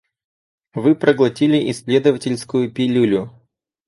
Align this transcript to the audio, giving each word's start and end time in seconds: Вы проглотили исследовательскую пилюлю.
Вы 0.73 0.95
проглотили 0.95 1.69
исследовательскую 1.69 2.71
пилюлю. 2.71 3.29